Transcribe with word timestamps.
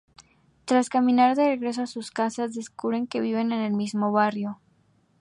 Tras 0.65 0.89
caminar 0.89 1.35
de 1.35 1.43
regreso 1.45 1.83
a 1.83 1.85
sus 1.85 2.09
casas 2.09 2.55
descubren 2.55 3.05
que 3.05 3.21
viven 3.21 3.51
en 3.51 3.59
el 3.59 3.73
mismo 3.73 4.11
barrio. 4.11 4.59